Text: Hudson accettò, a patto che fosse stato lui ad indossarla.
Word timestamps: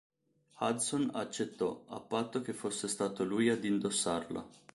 Hudson 0.61 1.11
accettò, 1.13 1.83
a 1.89 1.99
patto 1.99 2.41
che 2.41 2.53
fosse 2.53 2.87
stato 2.87 3.23
lui 3.23 3.49
ad 3.49 3.63
indossarla. 3.63 4.43